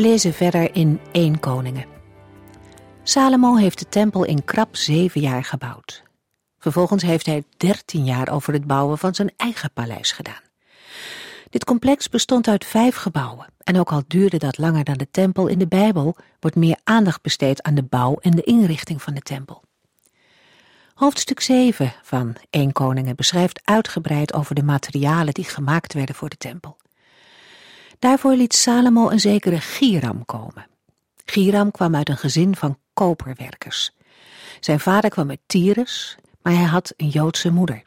[0.00, 1.84] We lezen verder in 1 Koningen.
[3.02, 6.02] Salomo heeft de tempel in krap zeven jaar gebouwd.
[6.58, 10.42] Vervolgens heeft hij dertien jaar over het bouwen van zijn eigen paleis gedaan.
[11.50, 15.46] Dit complex bestond uit vijf gebouwen en ook al duurde dat langer dan de tempel
[15.46, 19.22] in de Bijbel, wordt meer aandacht besteed aan de bouw en de inrichting van de
[19.22, 19.62] tempel.
[20.94, 26.36] Hoofdstuk 7 van 1 Koningen beschrijft uitgebreid over de materialen die gemaakt werden voor de
[26.36, 26.78] tempel.
[28.00, 30.66] Daarvoor liet Salomo een zekere Giram komen.
[31.24, 33.90] Giram kwam uit een gezin van koperwerkers.
[34.60, 37.82] Zijn vader kwam uit Tyrus, maar hij had een Joodse moeder.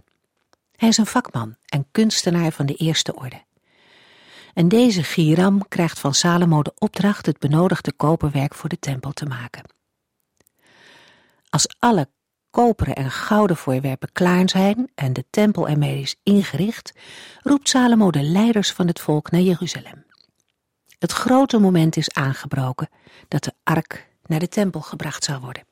[0.76, 3.42] Hij is een vakman en kunstenaar van de eerste orde.
[4.54, 9.26] En deze Giram krijgt van Salomo de opdracht het benodigde koperwerk voor de tempel te
[9.26, 9.64] maken.
[11.50, 12.08] Als alle
[12.54, 16.94] koperen en gouden voorwerpen klaar zijn en de tempel ermee is ingericht,
[17.42, 20.06] roept Salomo de leiders van het volk naar Jeruzalem.
[21.00, 22.90] Het grote moment is aangebroken
[23.28, 25.64] dat de ark naar de tempel gebracht zal worden.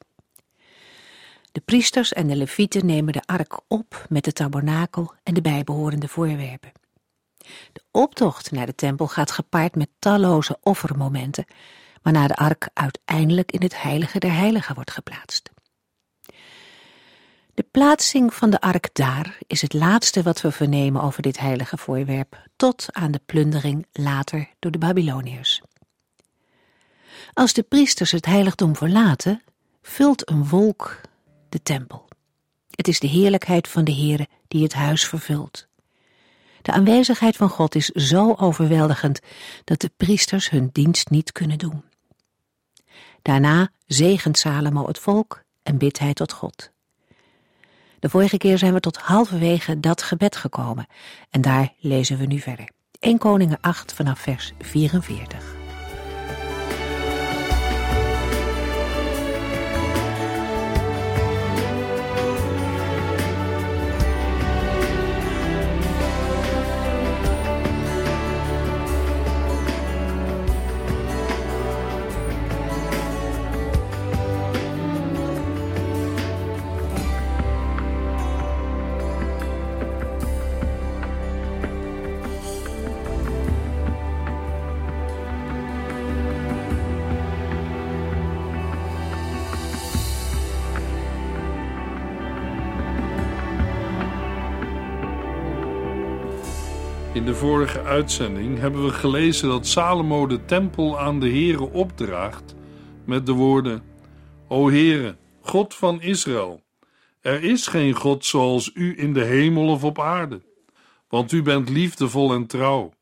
[1.51, 6.07] De priesters en de levieten nemen de ark op met de tabernakel en de bijbehorende
[6.07, 6.71] voorwerpen.
[7.73, 11.45] De optocht naar de tempel gaat gepaard met talloze offermomenten,
[12.01, 15.51] waarna de ark uiteindelijk in het heilige der heiligen wordt geplaatst.
[17.53, 21.77] De plaatsing van de ark daar is het laatste wat we vernemen over dit heilige
[21.77, 25.61] voorwerp, tot aan de plundering later door de Babyloniërs.
[27.33, 29.43] Als de priesters het heiligdom verlaten,
[29.81, 31.01] vult een wolk
[31.49, 32.07] de tempel.
[32.69, 35.67] Het is de heerlijkheid van de Heere die het huis vervult.
[36.61, 39.19] De aanwezigheid van God is zo overweldigend
[39.63, 41.83] dat de priesters hun dienst niet kunnen doen.
[43.21, 46.71] Daarna zegent Salomo het volk en bidt hij tot God.
[48.01, 50.87] De vorige keer zijn we tot halverwege dat gebed gekomen
[51.29, 52.69] en daar lezen we nu verder.
[52.99, 55.60] 1 Koningen 8 vanaf vers 44.
[97.21, 102.55] In de vorige uitzending hebben we gelezen dat Salomo de tempel aan de Heere opdraagt
[103.05, 103.83] met de woorden:
[104.47, 106.63] O Heere, God van Israël,
[107.19, 110.41] er is geen God zoals u in de hemel of op aarde,
[111.09, 112.93] want u bent liefdevol en trouw,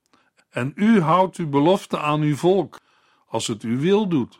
[0.49, 2.79] en u houdt uw belofte aan uw volk,
[3.27, 4.39] als het uw wil doet.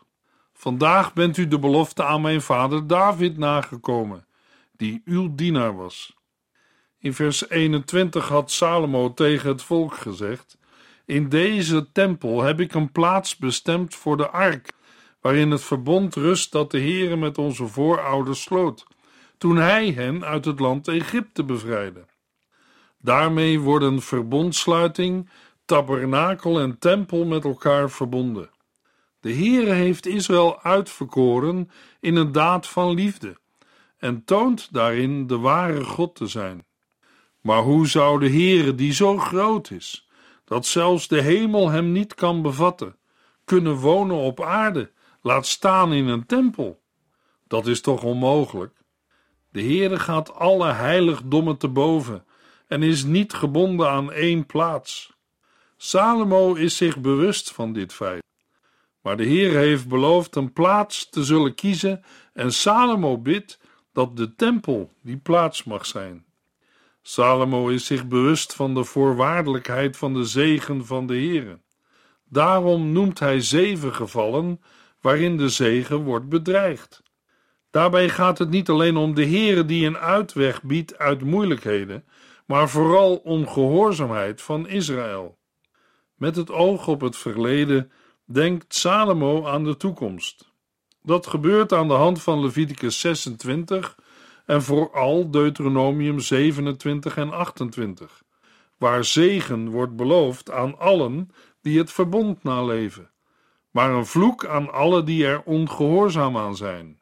[0.54, 4.26] Vandaag bent u de belofte aan mijn vader David nagekomen,
[4.78, 6.18] die uw dienaar was.
[7.02, 10.58] In vers 21 had Salomo tegen het volk gezegd:
[11.06, 14.72] In deze tempel heb ik een plaats bestemd voor de ark,
[15.22, 18.86] waarin het verbond rust dat de Heere met onze voorouders sloot,
[19.38, 22.06] toen hij hen uit het land Egypte bevrijdde.
[22.98, 25.30] Daarmee worden verbondsluiting,
[25.66, 28.50] tabernakel en tempel met elkaar verbonden.
[29.20, 33.38] De Heere heeft Israël uitverkoren in een daad van liefde
[33.98, 36.68] en toont daarin de ware God te zijn.
[37.42, 40.10] Maar hoe zou de Heere, die zo groot is,
[40.46, 42.96] dat zelfs de hemel hem niet kan bevatten,
[43.46, 44.92] kunnen wonen op aarde,
[45.22, 46.82] laat staan in een tempel?
[47.48, 48.78] Dat is toch onmogelijk?
[49.52, 52.26] De Heere gaat alle heiligdommen te boven
[52.68, 55.14] en is niet gebonden aan één plaats.
[55.78, 58.24] Salomo is zich bewust van dit feit.
[59.02, 62.04] Maar de Heer heeft beloofd een plaats te zullen kiezen
[62.34, 63.60] en Salomo bidt
[63.94, 66.26] dat de tempel die plaats mag zijn.
[67.10, 71.60] Salomo is zich bewust van de voorwaardelijkheid van de zegen van de Heere.
[72.26, 74.62] Daarom noemt hij zeven gevallen
[75.02, 77.04] waarin de zegen wordt bedreigd.
[77.70, 82.06] Daarbij gaat het niet alleen om de Heere die een uitweg biedt uit moeilijkheden,
[82.46, 85.38] maar vooral om gehoorzaamheid van Israël.
[86.16, 87.92] Met het oog op het verleden
[88.26, 90.54] denkt Salomo aan de toekomst.
[91.02, 93.96] Dat gebeurt aan de hand van Leviticus 26
[94.50, 98.24] en vooral Deuteronomium 27 en 28,
[98.78, 101.32] waar zegen wordt beloofd aan allen
[101.62, 103.12] die het verbond naleven,
[103.72, 107.00] maar een vloek aan allen die er ongehoorzaam aan zijn.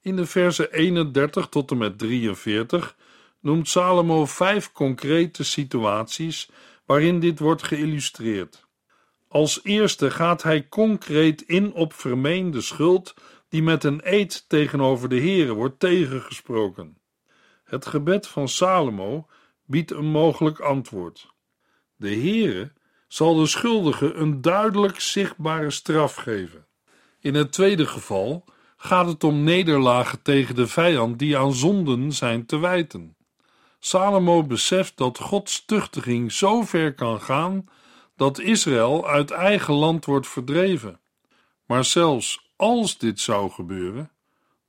[0.00, 2.96] In de versen 31 tot en met 43
[3.40, 6.50] noemt Salomo vijf concrete situaties
[6.86, 8.66] waarin dit wordt geïllustreerd.
[9.28, 13.14] Als eerste gaat hij concreet in op vermeende schuld
[13.56, 16.98] die met een eed tegenover de Heere wordt tegengesproken.
[17.64, 19.26] Het gebed van Salomo
[19.64, 21.34] biedt een mogelijk antwoord.
[21.96, 22.72] De Heere
[23.08, 26.66] zal de schuldige een duidelijk zichtbare straf geven.
[27.20, 28.44] In het tweede geval
[28.76, 33.16] gaat het om nederlagen tegen de vijand die aan zonden zijn te wijten.
[33.78, 37.64] Salomo beseft dat Gods tuchtiging zo ver kan gaan
[38.16, 41.00] dat Israël uit eigen land wordt verdreven.
[41.66, 44.10] Maar zelfs als dit zou gebeuren,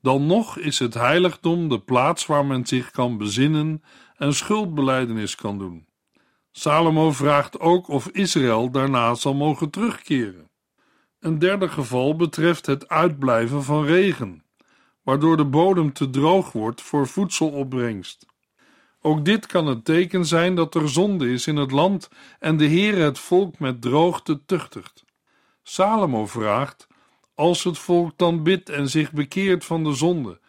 [0.02, 3.84] dan nog is het heiligdom de plaats waar men zich kan bezinnen
[4.16, 5.88] en schuldbeleidenis kan doen.
[6.52, 10.50] Salomo vraagt ook of Israël daarna zal mogen terugkeren.
[11.20, 14.44] Een derde geval betreft het uitblijven van regen,
[15.04, 18.26] waardoor de bodem te droog wordt voor voedselopbrengst.
[19.02, 22.10] Ook dit kan een teken zijn dat er zonde is in het land
[22.40, 25.06] en de Heer het volk met droogte tuchtigt.
[25.64, 26.88] Salomo vraagt:
[27.38, 30.40] als het volk dan bidt en zich bekeert van de zonde,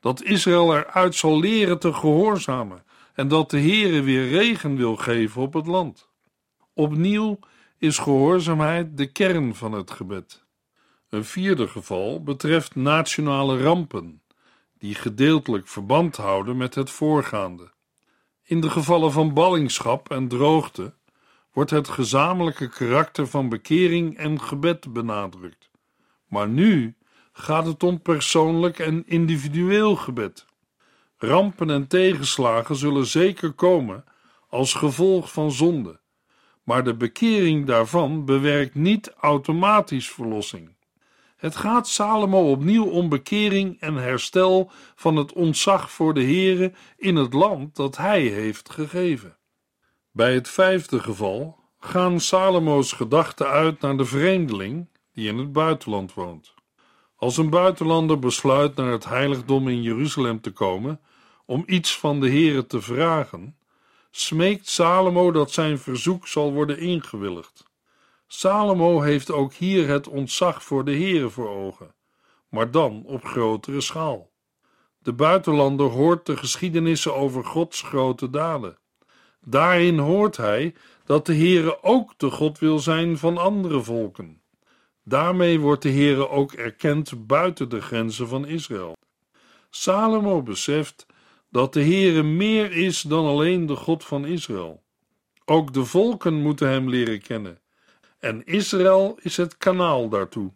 [0.00, 5.42] dat Israël eruit zal leren te gehoorzamen en dat de Heere weer regen wil geven
[5.42, 6.08] op het land.
[6.74, 7.38] Opnieuw
[7.78, 10.44] is gehoorzaamheid de kern van het gebed.
[11.08, 14.22] Een vierde geval betreft nationale rampen,
[14.78, 17.72] die gedeeltelijk verband houden met het voorgaande.
[18.42, 20.94] In de gevallen van ballingschap en droogte
[21.52, 25.67] wordt het gezamenlijke karakter van bekering en gebed benadrukt.
[26.28, 26.96] Maar nu
[27.32, 30.46] gaat het om persoonlijk en individueel gebed.
[31.16, 34.04] Rampen en tegenslagen zullen zeker komen
[34.48, 36.00] als gevolg van zonde,
[36.62, 40.76] maar de bekering daarvan bewerkt niet automatisch verlossing.
[41.36, 47.16] Het gaat Salomo opnieuw om bekering en herstel van het ontzag voor de Heere in
[47.16, 49.36] het land dat hij heeft gegeven.
[50.10, 56.14] Bij het vijfde geval gaan Salomo's gedachten uit naar de vreemdeling die in het buitenland
[56.14, 56.54] woont.
[57.16, 61.00] Als een buitenlander besluit naar het heiligdom in Jeruzalem te komen
[61.46, 63.56] om iets van de Heere te vragen,
[64.10, 67.64] smeekt Salomo dat zijn verzoek zal worden ingewilligd.
[68.26, 71.94] Salomo heeft ook hier het ontzag voor de Heere voor ogen,
[72.48, 74.30] maar dan op grotere schaal.
[74.98, 78.78] De buitenlander hoort de geschiedenissen over Gods grote daden.
[79.40, 80.74] Daarin hoort hij
[81.04, 84.37] dat de Heere ook de God wil zijn van andere volken.
[85.08, 88.96] Daarmee wordt de Heere ook erkend buiten de grenzen van Israël.
[89.70, 91.06] Salomo beseft
[91.50, 94.82] dat de Heere meer is dan alleen de God van Israël.
[95.44, 97.58] Ook de volken moeten hem leren kennen
[98.18, 100.52] en Israël is het kanaal daartoe.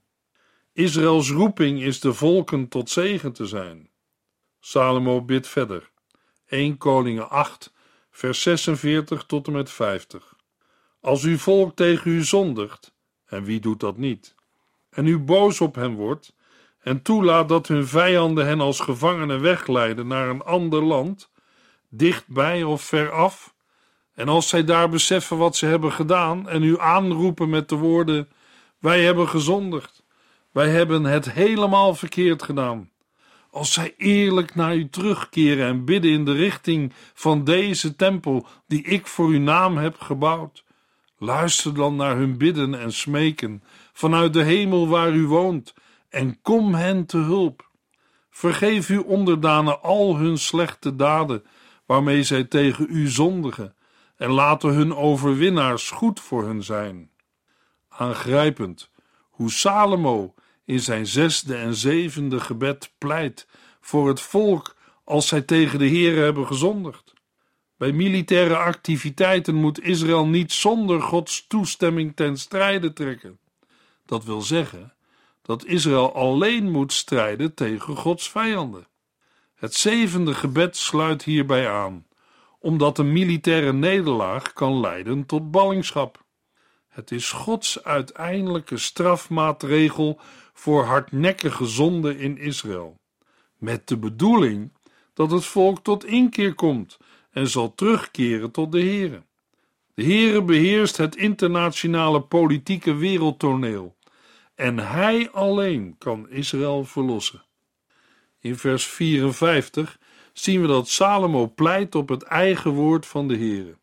[0.73, 3.91] Israëls roeping is de volken tot zegen te zijn.
[4.61, 5.91] Salomo bidt verder.
[6.47, 7.73] 1 Koningen 8,
[8.11, 10.37] vers 46 tot en met 50.
[11.01, 12.95] Als uw volk tegen u zondigt,
[13.25, 14.35] en wie doet dat niet,
[14.93, 16.35] en u boos op hen wordt,
[16.81, 21.31] en toelaat dat hun vijanden hen als gevangenen wegleiden naar een ander land,
[21.89, 23.55] dichtbij of ver af,
[24.15, 28.29] en als zij daar beseffen wat ze hebben gedaan en u aanroepen met de woorden:
[28.79, 30.03] Wij hebben gezondigd,
[30.51, 32.91] wij hebben het helemaal verkeerd gedaan.
[33.51, 38.83] Als zij eerlijk naar u terugkeren en bidden in de richting van deze tempel die
[38.83, 40.65] ik voor uw naam heb gebouwd,
[41.19, 45.75] luister dan naar hun bidden en smeken vanuit de hemel waar u woont
[46.09, 47.71] en kom hen te hulp.
[48.31, 51.45] Vergeef uw onderdanen al hun slechte daden
[51.87, 53.75] waarmee zij tegen u zondigen
[54.17, 57.11] en laten hun overwinnaars goed voor hun zijn.
[57.89, 58.91] Aangrijpend
[59.31, 60.35] hoe Salomo
[60.65, 63.47] in zijn zesde en zevende gebed pleit
[63.81, 67.13] voor het volk als zij tegen de Heer hebben gezondigd.
[67.77, 73.39] Bij militaire activiteiten moet Israël niet zonder Gods toestemming ten strijde trekken.
[74.13, 74.95] Dat wil zeggen
[75.43, 78.87] dat Israël alleen moet strijden tegen Gods vijanden.
[79.55, 82.07] Het zevende gebed sluit hierbij aan
[82.59, 86.25] omdat een militaire nederlaag kan leiden tot ballingschap.
[86.89, 90.21] Het is Gods uiteindelijke strafmaatregel
[90.53, 93.01] voor hardnekkige zonde in Israël,
[93.59, 94.73] met de bedoeling
[95.15, 96.99] dat het volk tot inkeer komt
[97.31, 99.23] en zal terugkeren tot de Heere.
[99.95, 103.97] De Heere beheerst het internationale politieke wereldtoneel
[104.63, 107.43] en hij alleen kan Israël verlossen.
[108.41, 109.99] In vers 54
[110.33, 113.77] zien we dat Salomo pleit op het eigen woord van de Heere.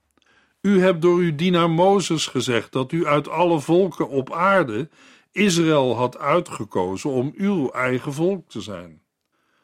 [0.61, 4.89] U hebt door uw dienaar Mozes gezegd dat u uit alle volken op aarde
[5.31, 9.01] Israël had uitgekozen om uw eigen volk te zijn.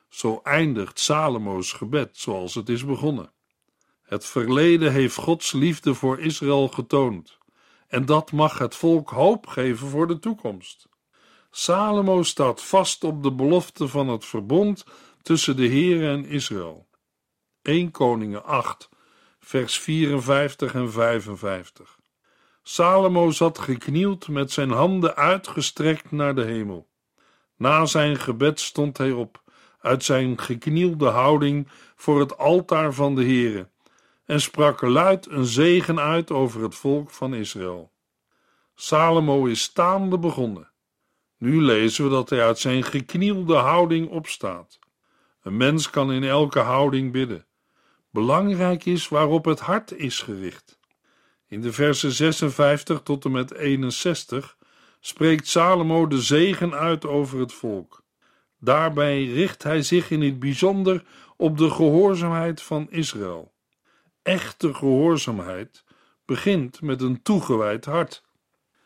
[0.10, 3.32] Zo eindigt Salomo's gebed zoals het is begonnen.
[4.02, 7.38] Het verleden heeft Gods liefde voor Israël getoond,
[7.88, 10.94] en dat mag het volk hoop geven voor de toekomst.
[11.58, 14.86] Salomo staat vast op de belofte van het verbond
[15.22, 16.88] tussen de Heere en Israël.
[17.62, 18.90] 1 Koningen 8,
[19.40, 22.00] vers 54 en 55.
[22.64, 26.88] Salomo zat geknield met zijn handen uitgestrekt naar de hemel.
[27.58, 29.44] Na zijn gebed stond hij op,
[29.80, 33.70] uit zijn geknielde houding voor het altaar van de Heere,
[34.26, 37.92] en sprak luid een zegen uit over het volk van Israël.
[38.74, 40.74] Salomo is staande begonnen.
[41.38, 44.80] Nu lezen we dat hij uit zijn geknielde houding opstaat.
[45.42, 47.46] Een mens kan in elke houding bidden.
[48.10, 50.80] Belangrijk is waarop het hart is gericht.
[51.48, 54.58] In de versen 56 tot en met 61
[55.00, 58.04] spreekt Salomo de zegen uit over het volk.
[58.60, 61.04] Daarbij richt hij zich in het bijzonder
[61.38, 63.54] op de gehoorzaamheid van Israël.
[64.22, 65.84] Echte gehoorzaamheid
[66.26, 68.24] begint met een toegewijd hart.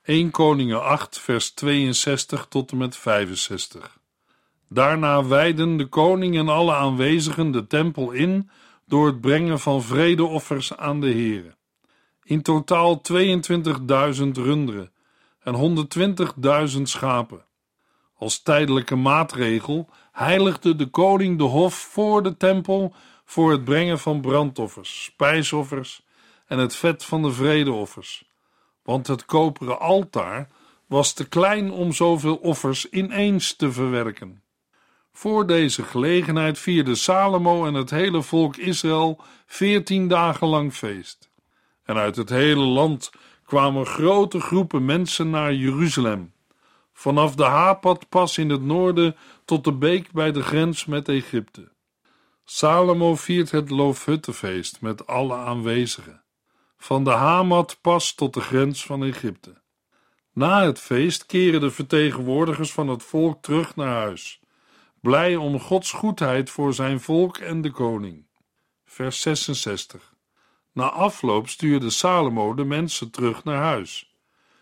[0.10, 4.00] 1 Koningen 8, vers 62 tot en met 65.
[4.70, 8.50] Daarna wijden de koning en alle aanwezigen de tempel in
[8.86, 11.56] door het brengen van vredeoffers aan de Heere.
[12.24, 14.92] In totaal 22.000 runderen
[15.40, 15.86] en
[16.76, 17.46] 120.000 schapen.
[18.16, 22.94] Als tijdelijke maatregel heiligde de koning de hof voor de tempel
[23.26, 26.06] voor het brengen van brandoffers, spijsoffers
[26.48, 28.29] en het vet van de vredeoffers,
[28.90, 30.48] want het koperen altaar
[30.88, 34.44] was te klein om zoveel offers ineens te verwerken.
[35.12, 41.30] Voor deze gelegenheid vierde Salomo en het hele volk Israël veertien dagen lang feest.
[41.84, 43.12] En uit het hele land
[43.46, 46.34] kwamen grote groepen mensen naar Jeruzalem,
[46.94, 49.16] vanaf de Hapatpas in het noorden
[49.46, 51.72] tot de beek bij de grens met Egypte.
[52.46, 56.24] Salomo viert het Loofhuttenfeest met alle aanwezigen,
[56.80, 59.62] van de Hamatpas tot de grens van Egypte.
[60.34, 64.40] Na het feest keren de vertegenwoordigers van het volk terug naar huis
[65.02, 68.28] blij om Gods goedheid voor zijn volk en de koning.
[68.86, 70.14] Vers 66.
[70.74, 74.16] Na afloop stuurde Salomo de mensen terug naar huis.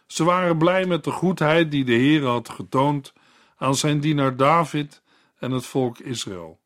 [0.07, 3.13] Ze waren blij met de goedheid die de Heer had getoond
[3.57, 5.01] aan zijn dienaar David
[5.39, 6.59] en het volk Israël.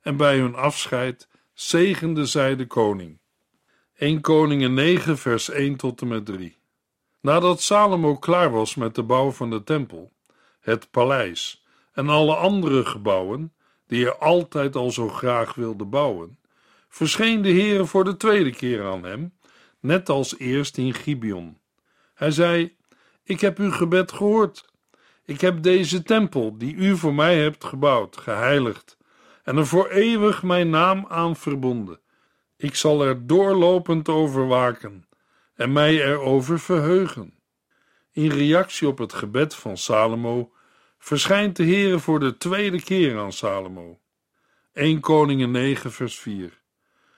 [0.00, 3.20] En bij hun afscheid zegende zij de koning.
[3.94, 6.56] 1 Koningen 9 vers 1 tot en met 3
[7.20, 10.12] Nadat Salomo klaar was met de bouw van de tempel,
[10.60, 13.52] het paleis en alle andere gebouwen,
[13.86, 16.38] die hij altijd al zo graag wilde bouwen,
[16.88, 19.32] verscheen de Heere voor de tweede keer aan hem,
[19.80, 21.58] net als eerst in Gibeon.
[22.14, 22.76] Hij zei:
[23.24, 24.64] Ik heb uw gebed gehoord.
[25.24, 28.96] Ik heb deze tempel, die u voor mij hebt gebouwd, geheiligd
[29.44, 32.02] en er voor eeuwig mijn naam aan verbonden.
[32.64, 35.06] Ik zal er doorlopend over waken
[35.54, 37.34] en mij erover verheugen.
[38.12, 40.52] In reactie op het gebed van Salomo
[40.98, 43.98] verschijnt de Heere voor de tweede keer aan Salomo.
[44.72, 46.60] 1 Koningen 9 vers 4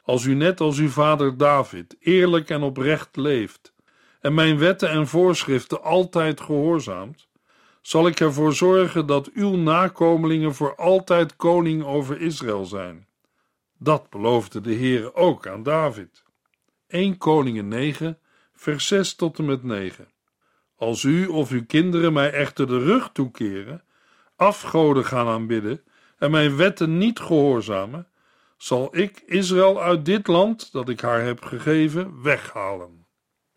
[0.03, 3.73] Als u net als uw vader David eerlijk en oprecht leeft
[4.21, 7.29] en mijn wetten en voorschriften altijd gehoorzaamt,
[7.83, 13.05] zal ik ervoor zorgen dat uw nakomelingen voor altijd koning over Israël zijn.
[13.78, 16.23] Dat beloofde de Heere ook aan David.
[16.87, 18.18] 1 Koningen 9
[18.52, 20.09] vers 6 tot en met 9
[20.76, 23.85] als u of uw kinderen mij echter de rug toekeren,
[24.37, 25.83] afgoden gaan aanbidden
[26.18, 28.09] en mijn wetten niet gehoorzamen,
[28.56, 33.06] zal ik Israël uit dit land dat ik haar heb gegeven weghalen.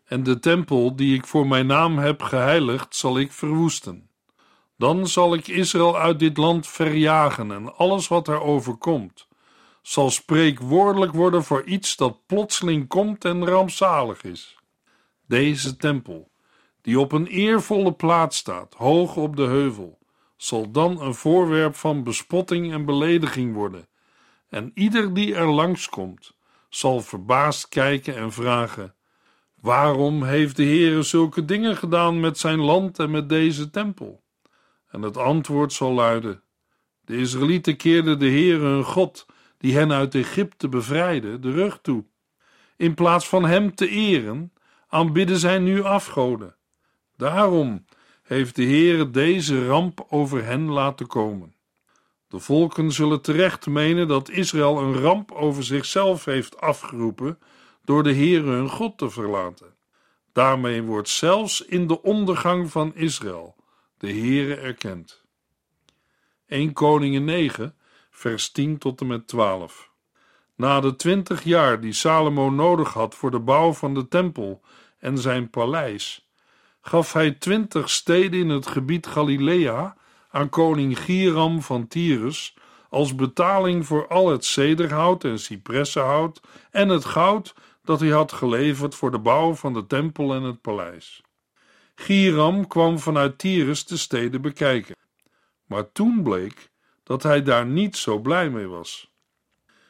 [0.04, 4.10] En de tempel die ik voor mijn naam heb geheiligd, zal ik verwoesten.
[4.76, 9.28] Dan zal ik Israël uit dit land verjagen en alles wat er overkomt,
[9.82, 14.58] zal spreekwoordelijk worden voor iets dat plotseling komt en rampzalig is.
[15.26, 16.30] Deze tempel
[16.82, 19.98] die op een eervolle plaats staat, hoog op de heuvel,
[20.36, 23.88] zal dan een voorwerp van bespotting en belediging worden.
[24.48, 26.34] En ieder die er langskomt,
[26.68, 28.94] zal verbaasd kijken en vragen:
[29.60, 34.22] Waarom heeft de Heere zulke dingen gedaan met zijn land en met deze tempel?
[34.88, 36.42] En het antwoord zal luiden:
[37.00, 39.26] De Israëlieten keerden de Heere hun God,
[39.60, 42.04] die hen uit Egypte bevrijdde, de rug toe.
[42.76, 44.52] In plaats van hem te eren,
[44.88, 46.56] aanbidden zij nu afgoden.
[47.16, 47.84] Daarom
[48.22, 51.54] heeft de Heere deze ramp over hen laten komen.
[52.28, 57.38] De volken zullen terecht menen dat Israël een ramp over zichzelf heeft afgeroepen
[57.84, 59.74] door de Heere hun God te verlaten.
[60.32, 63.56] Daarmee wordt zelfs in de ondergang van Israël
[63.98, 65.24] de Heere erkend.
[66.46, 67.74] 1 Koningen 9,
[68.20, 69.90] vers 10 tot en met 12.
[70.56, 74.60] Na de twintig jaar die Salomo nodig had voor de bouw van de tempel
[74.98, 76.28] en zijn paleis,
[76.80, 79.96] gaf hij twintig steden in het gebied Galilea
[80.30, 82.56] aan koning Giram van Tyrus
[82.88, 88.94] als betaling voor al het cederhout en cipressenhout en het goud dat hij had geleverd
[88.94, 91.22] voor de bouw van de tempel en het paleis.
[91.94, 94.96] Giram kwam vanuit Tyrus de steden bekijken,
[95.66, 96.69] maar toen bleek
[97.10, 99.10] dat hij daar niet zo blij mee was.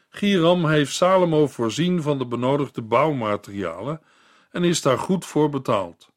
[0.09, 4.01] Giram heeft Salomo voorzien van de benodigde bouwmaterialen
[4.51, 6.09] en is daar goed voor betaald.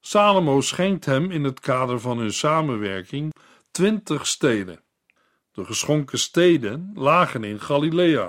[0.00, 3.32] Salomo schenkt hem in het kader van hun samenwerking
[3.70, 4.80] twintig steden.
[5.52, 8.28] De geschonken steden lagen in Galilea.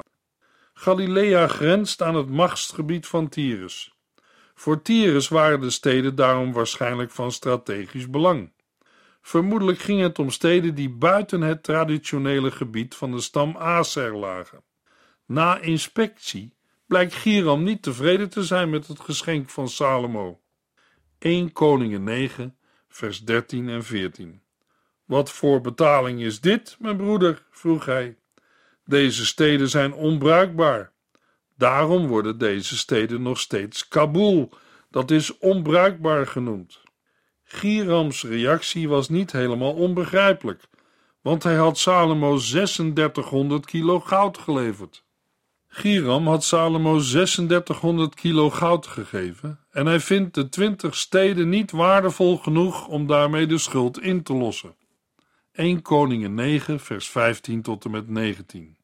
[0.74, 3.94] Galilea grenst aan het machtsgebied van Tyrus.
[4.56, 8.55] Voor Tyrus waren de steden daarom waarschijnlijk van strategisch belang.
[9.26, 14.64] Vermoedelijk ging het om steden die buiten het traditionele gebied van de stam Aser lagen.
[15.26, 16.54] Na inspectie
[16.88, 20.42] blijkt Giram niet tevreden te zijn met het geschenk van Salomo.
[21.20, 24.42] 1 Koningen 9, vers 13 en 14.
[25.06, 27.46] Wat voor betaling is dit, mijn broeder?
[27.50, 28.18] vroeg hij.
[28.84, 30.92] Deze steden zijn onbruikbaar.
[31.58, 34.54] Daarom worden deze steden nog steeds Kabul,
[34.90, 36.84] dat is onbruikbaar genoemd.
[37.48, 40.64] Girams reactie was niet helemaal onbegrijpelijk,
[41.22, 45.04] want hij had Salomo 3600 kilo goud geleverd.
[45.68, 52.38] Giram had Salomo 3600 kilo goud gegeven en hij vindt de twintig steden niet waardevol
[52.38, 54.76] genoeg om daarmee de schuld in te lossen.
[55.52, 58.78] 1 Koningen 9 vers 15 tot en met 19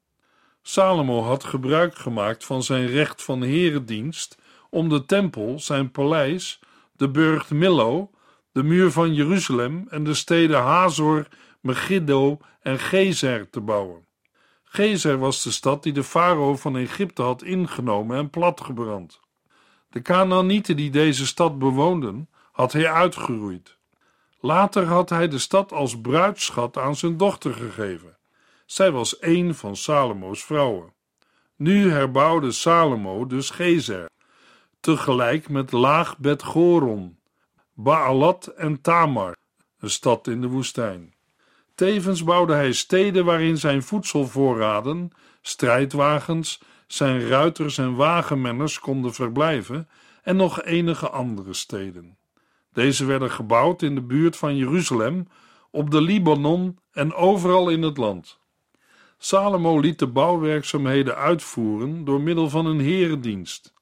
[0.62, 4.38] Salomo had gebruik gemaakt van zijn recht van herendienst
[4.70, 6.60] om de tempel, zijn paleis,
[6.96, 8.10] de burcht Millo,
[8.52, 11.28] de muur van Jeruzalem en de steden Hazor,
[11.60, 14.06] Megiddo en Gezer te bouwen.
[14.64, 19.20] Gezer was de stad die de farao van Egypte had ingenomen en platgebrand.
[19.90, 23.78] De Canaanieten die deze stad bewoonden, had hij uitgeroeid.
[24.40, 28.18] Later had hij de stad als bruidschat aan zijn dochter gegeven.
[28.66, 30.94] Zij was een van Salomo's vrouwen.
[31.56, 34.10] Nu herbouwde Salomo dus Gezer,
[34.80, 37.18] tegelijk met Laag Bet Goron,
[37.74, 39.36] Baalat en Tamar,
[39.80, 41.14] een stad in de woestijn.
[41.76, 49.90] Tevens bouwde hij steden waarin zijn voedselvoorraden, strijdwagens, zijn ruiters en wagenmenners konden verblijven
[50.24, 52.18] en nog enige andere steden.
[52.74, 55.28] Deze werden gebouwd in de buurt van Jeruzalem,
[55.72, 58.40] op de Libanon en overal in het land.
[59.18, 63.74] Salomo liet de bouwwerkzaamheden uitvoeren door middel van een herendienst.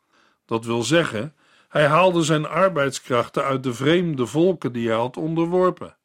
[0.45, 1.34] Dat wil zeggen,
[1.69, 5.97] hij haalde zijn arbeidskrachten uit de vreemde volken die hij had onderworpen.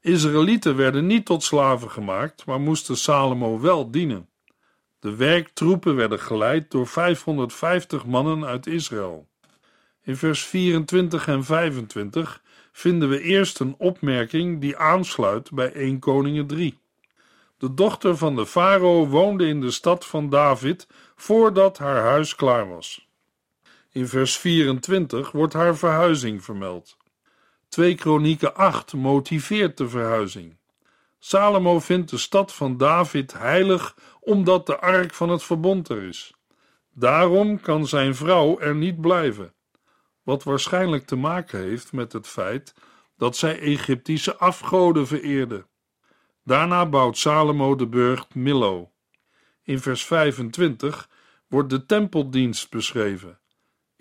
[0.00, 4.28] Israëlieten werden niet tot slaven gemaakt, maar moesten Salomo wel dienen.
[4.98, 9.28] De werktroepen werden geleid door 550 mannen uit Israël.
[10.02, 16.46] In vers 24 en 25 vinden we eerst een opmerking die aansluit bij 1 Koningen
[16.46, 16.78] 3.
[17.58, 22.68] De dochter van de farao woonde in de stad van David voordat haar huis klaar
[22.68, 23.03] was.
[23.94, 26.96] In vers 24 wordt haar verhuizing vermeld.
[27.68, 30.56] 2 Kronieken 8 motiveert de verhuizing.
[31.18, 36.34] Salomo vindt de stad van David heilig omdat de ark van het verbond er is.
[36.92, 39.54] Daarom kan zijn vrouw er niet blijven,
[40.22, 42.74] wat waarschijnlijk te maken heeft met het feit
[43.16, 45.66] dat zij Egyptische afgoden vereerde.
[46.44, 48.90] Daarna bouwt Salomo de burcht Millo.
[49.62, 51.08] In vers 25
[51.48, 53.38] wordt de tempeldienst beschreven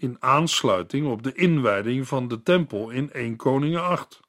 [0.03, 4.19] in aansluiting op de inwijding van de tempel in 1 Koningen 8.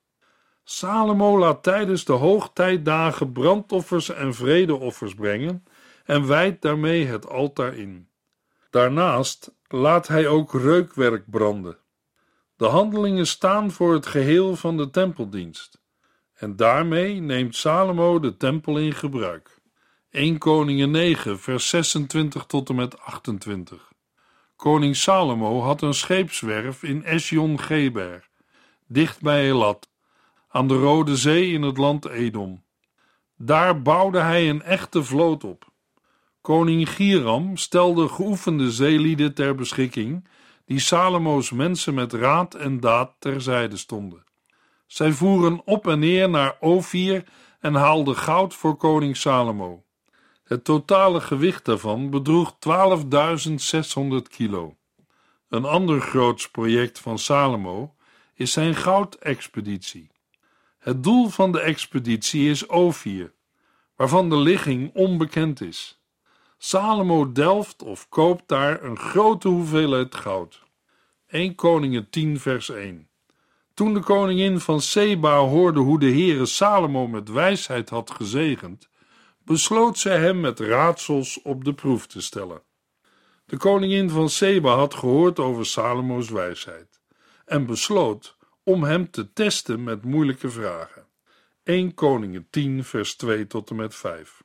[0.65, 5.65] Salomo laat tijdens de hoogtijdagen brandoffers en vredeoffers brengen
[6.05, 8.09] en wijdt daarmee het altaar in.
[8.71, 11.79] Daarnaast laat hij ook reukwerk branden.
[12.57, 15.83] De handelingen staan voor het geheel van de tempeldienst.
[16.35, 19.59] En daarmee neemt Salomo de tempel in gebruik.
[20.11, 23.93] 1 Koningen 9, vers 26 tot en met 28.
[24.65, 28.29] Koning Salomo had een scheepswerf in Esjon-Geber,
[28.87, 29.89] dicht bij Elat,
[30.49, 32.63] aan de Rode Zee in het land Edom.
[33.37, 35.73] Daar bouwde hij een echte vloot op.
[36.41, 40.29] Koning Giram stelde geoefende zeelieden ter beschikking,
[40.65, 44.25] die Salomo's mensen met raad en daad terzijde stonden.
[44.87, 47.25] Zij voeren op en neer naar Ophir
[47.61, 49.84] en haalden goud voor koning Salomo.
[50.45, 54.77] Het totale gewicht daarvan bedroeg 12.600 kilo.
[55.49, 57.95] Een ander groots project van Salomo
[58.35, 60.11] is zijn goudexpeditie.
[60.79, 63.33] Het doel van de expeditie is Ophir,
[63.97, 66.01] waarvan de ligging onbekend is.
[66.59, 70.63] Salomo delft of koopt daar een grote hoeveelheid goud.
[71.27, 73.09] 1 Koningen 10 vers 1
[73.75, 78.89] Toen de koningin van Seba hoorde hoe de Heere Salomo met wijsheid had gezegend,
[79.45, 82.63] besloot zij hem met raadsels op de proef te stellen.
[83.47, 87.01] De koningin van Seba had gehoord over Salomo's wijsheid
[87.45, 91.07] en besloot om hem te testen met moeilijke vragen.
[91.63, 94.43] 1 Koningen 10 vers 2 tot en met 5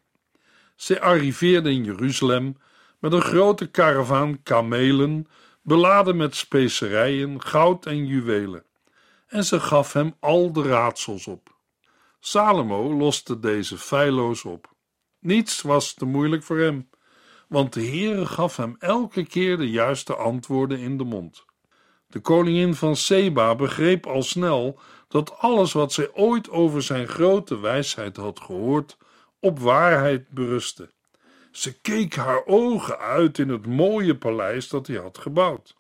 [0.76, 2.58] Ze arriveerde in Jeruzalem
[3.00, 5.28] met een grote karavaan kamelen
[5.62, 8.64] beladen met specerijen, goud en juwelen
[9.30, 11.58] en ze gaf hem al de raadsels op.
[12.20, 14.78] Salomo loste deze feilloos op.
[15.20, 16.90] Niets was te moeilijk voor hem,
[17.48, 21.46] want de Heere gaf hem elke keer de juiste antwoorden in de mond.
[22.08, 27.60] De koningin van Seba begreep al snel dat alles wat zij ooit over zijn grote
[27.60, 28.98] wijsheid had gehoord,
[29.40, 30.90] op waarheid berustte.
[31.52, 35.78] Ze keek haar ogen uit in het mooie paleis dat hij had gebouwd.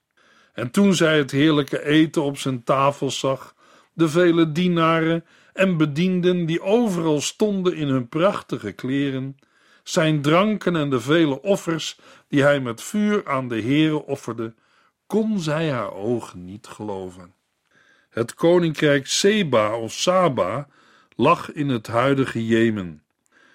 [0.54, 3.56] En toen zij het heerlijke eten op zijn tafel zag,
[3.94, 5.26] de vele dienaren
[5.60, 9.38] en bedienden die overal stonden in hun prachtige kleren,
[9.84, 14.54] zijn dranken en de vele offers die hij met vuur aan de Heere offerde,
[15.08, 17.34] kon zij haar ogen niet geloven.
[18.10, 20.68] Het koninkrijk Seba of Saba
[21.16, 23.04] lag in het huidige Jemen.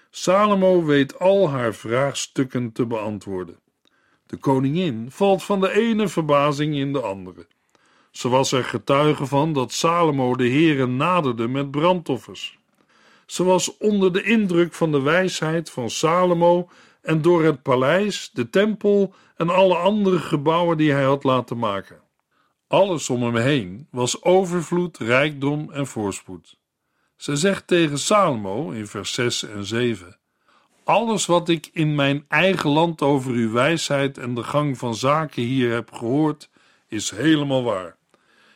[0.09, 3.59] Salomo weet al haar vraagstukken te beantwoorden.
[4.25, 7.47] De koningin valt van de ene verbazing in de andere.
[8.15, 12.57] Ze was er getuige van dat Salomo de Heere naderde met brandoffers.
[13.25, 16.69] Ze was onder de indruk van de wijsheid van Salomo
[17.01, 22.01] en door het paleis, de tempel en alle andere gebouwen die hij had laten maken.
[22.67, 26.57] Alles om hem heen was overvloed, rijkdom en voorspoed.
[27.15, 30.17] Ze zegt tegen Salomo in vers 6 en 7:
[30.83, 35.43] Alles wat ik in mijn eigen land over uw wijsheid en de gang van zaken
[35.43, 36.49] hier heb gehoord,
[36.87, 37.97] is helemaal waar.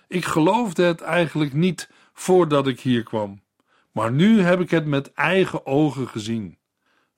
[0.10, 3.42] Ik geloofde het eigenlijk niet voordat ik hier kwam,
[3.92, 6.58] maar nu heb ik het met eigen ogen gezien.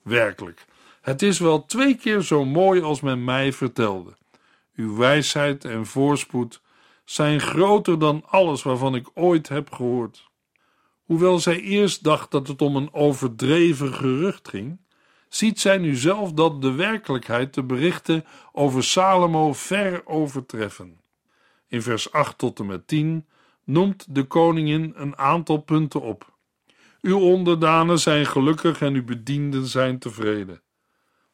[0.02, 0.64] Werkelijk,
[1.00, 4.16] het is wel twee keer zo mooi als men mij vertelde.
[4.74, 6.62] Uw wijsheid en voorspoed
[7.04, 10.30] zijn groter dan alles waarvan ik ooit heb gehoord.
[11.02, 14.80] Hoewel zij eerst dacht dat het om een overdreven gerucht ging,
[15.28, 21.01] ziet zij nu zelf dat de werkelijkheid de berichten over Salomo ver overtreffen.
[21.72, 23.26] In vers 8 tot en met 10
[23.64, 26.36] noemt de koningin een aantal punten op.
[27.00, 30.62] Uw onderdanen zijn gelukkig en uw bedienden zijn tevreden.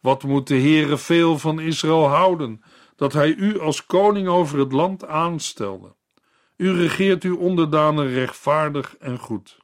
[0.00, 2.62] Wat moet de Heere veel van Israël houden,
[2.96, 5.94] dat hij u als koning over het land aanstelde?
[6.56, 9.58] U regeert uw onderdanen rechtvaardig en goed.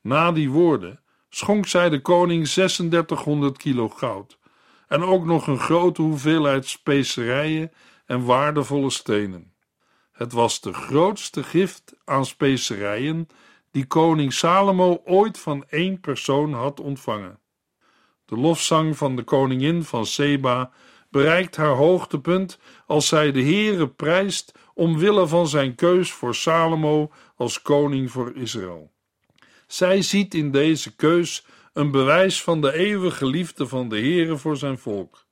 [0.00, 4.38] Na die woorden schonk zij de koning 3600 kilo goud
[4.88, 7.72] en ook nog een grote hoeveelheid specerijen
[8.06, 9.50] en waardevolle stenen.
[10.20, 13.28] Het was de grootste gift aan specerijen
[13.70, 17.38] die koning Salomo ooit van één persoon had ontvangen.
[18.24, 20.70] De lofzang van de koningin van Seba
[21.10, 27.62] bereikt haar hoogtepunt als zij de Heere prijst omwille van zijn keus voor Salomo als
[27.62, 28.92] koning voor Israël.
[29.66, 34.56] Zij ziet in deze keus een bewijs van de eeuwige liefde van de Heere voor
[34.56, 35.26] zijn volk.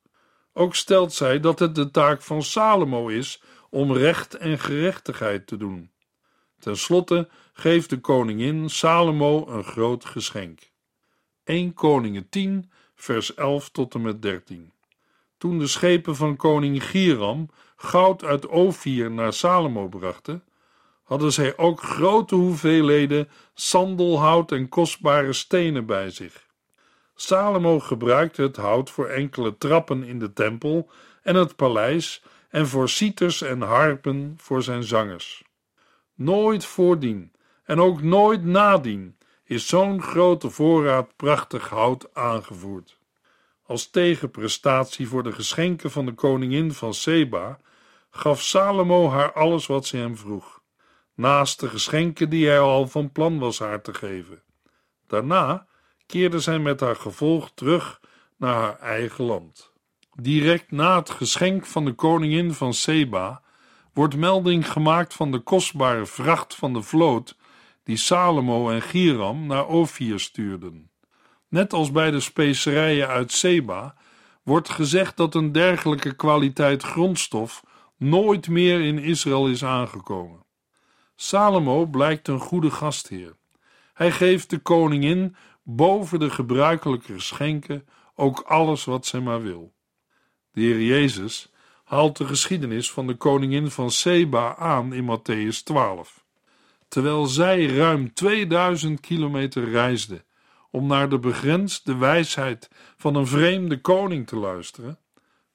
[0.53, 5.57] Ook stelt zij dat het de taak van Salomo is om recht en gerechtigheid te
[5.57, 5.91] doen.
[6.59, 10.71] Ten slotte geeft de koningin Salomo een groot geschenk.
[11.45, 14.73] 1 Koningen 10 vers 11 tot en met 13.
[15.39, 20.43] Toen de schepen van koning Giram goud uit Ophir naar Salomo brachten,
[21.05, 26.47] hadden zij ook grote hoeveelheden sandelhout en kostbare stenen bij zich.
[27.15, 30.91] Salomo gebruikte het hout voor enkele trappen in de tempel
[31.23, 35.43] en het paleis en voor citers en harpen voor zijn zangers.
[36.15, 37.33] Nooit voordien
[37.65, 42.99] en ook nooit nadien is zo'n grote voorraad prachtig hout aangevoerd.
[43.63, 47.59] Als tegenprestatie voor de geschenken van de koningin van Seba
[48.11, 50.61] gaf Salomo haar alles wat ze hem vroeg,
[51.15, 54.43] naast de geschenken die hij al van plan was haar te geven.
[55.07, 55.67] Daarna
[56.07, 58.01] keerde zij met haar gevolg terug
[58.37, 59.68] naar haar eigen land.
[60.21, 63.43] Direct na het geschenk van de koningin van Seba
[63.93, 67.37] wordt melding gemaakt van de kostbare vracht van de vloot
[67.85, 70.91] die Salomo en Giram naar Ophir stuurden.
[71.49, 73.95] Net als bij de specerijen uit Seba
[74.43, 77.65] wordt gezegd dat een dergelijke kwaliteit grondstof
[77.97, 80.45] nooit meer in Israël is aangekomen.
[81.17, 83.37] Salomo blijkt een goede gastheer.
[83.95, 89.77] Hij geeft de koningin boven de gebruikelijke geschenken ook alles wat zij maar wil.
[90.59, 91.53] De Heer Jezus
[91.85, 96.25] haalt de geschiedenis van de koningin van Seba aan in Matthäus 12.
[96.89, 100.25] Terwijl zij ruim 2000 kilometer reisde
[100.71, 104.99] om naar de begrensde wijsheid van een vreemde koning te luisteren,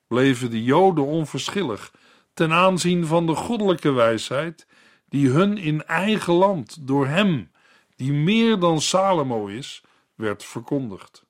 [0.08, 1.92] bleven de Joden onverschillig
[2.34, 4.68] ten aanzien van de goddelijke wijsheid
[5.10, 7.52] die hun in eigen land door hem,
[7.96, 9.84] die meer dan Salomo is,
[10.16, 11.26] werd verkondigd.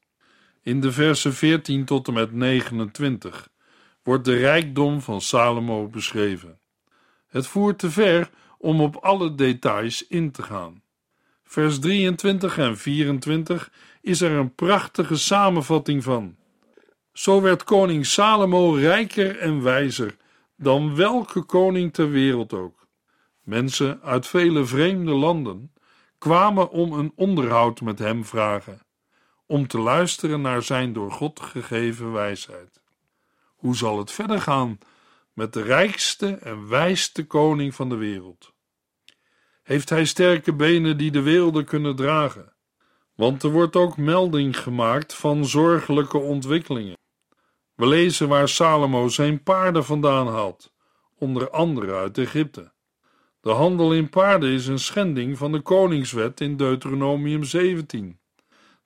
[0.62, 3.52] In de versen 14 tot en met 29
[4.04, 6.60] wordt de rijkdom van Salomo beschreven.
[7.28, 10.82] Het voert te ver om op alle details in te gaan.
[11.44, 16.36] Vers 23 en 24 is er een prachtige samenvatting van.
[17.14, 20.16] Zo werd koning Salomo rijker en wijzer
[20.56, 22.88] dan welke koning ter wereld ook.
[23.42, 25.74] Mensen uit vele vreemde landen
[26.18, 28.80] kwamen om een onderhoud met hem vragen,
[29.46, 32.83] om te luisteren naar zijn door God gegeven wijsheid.
[33.64, 34.78] Hoe zal het verder gaan
[35.34, 38.54] met de rijkste en wijste koning van de wereld?
[39.64, 42.54] Heeft hij sterke benen die de werelden kunnen dragen?
[43.16, 46.98] Want er wordt ook melding gemaakt van zorgelijke ontwikkelingen.
[47.76, 50.74] We lezen waar Salomo zijn paarden vandaan haalt,
[51.16, 52.72] onder andere uit Egypte.
[53.42, 58.20] De handel in paarden is een schending van de koningswet in Deuteronomium 17.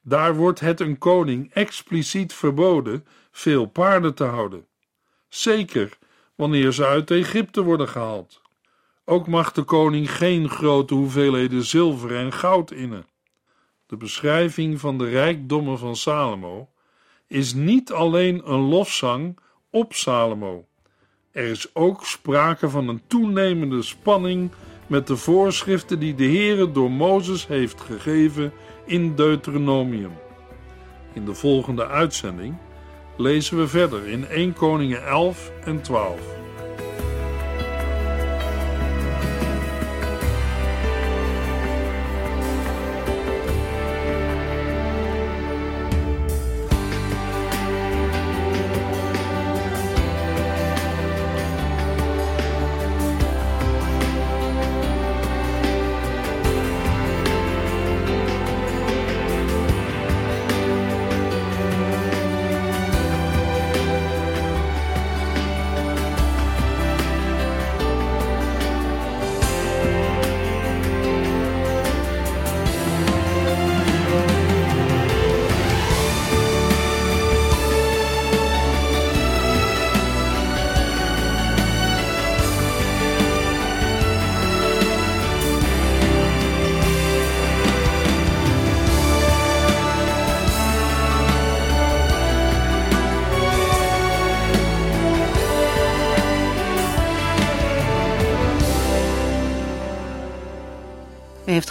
[0.02, 3.06] Daar wordt het een koning expliciet verboden
[3.38, 4.66] veel paarden te houden.
[5.30, 5.98] Zeker
[6.36, 8.42] wanneer ze uit Egypte worden gehaald.
[9.06, 13.06] Ook mag de koning geen grote hoeveelheden zilver en goud innen.
[13.86, 16.70] De beschrijving van de rijkdommen van Salomo
[17.28, 20.66] is niet alleen een lofzang op Salomo.
[21.32, 24.52] Er is ook sprake van een toenemende spanning
[24.88, 28.54] met de voorschriften die de Heere door Mozes heeft gegeven
[28.86, 30.14] in Deuteronomium.
[31.14, 32.58] In de volgende uitzending
[33.18, 36.20] lezen we verder in 1 Koningen 11 en 12.